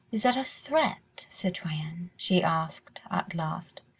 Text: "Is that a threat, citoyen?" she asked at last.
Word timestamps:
"Is 0.11 0.23
that 0.23 0.35
a 0.35 0.43
threat, 0.43 1.27
citoyen?" 1.29 2.09
she 2.17 2.41
asked 2.41 3.01
at 3.11 3.35
last. 3.35 3.81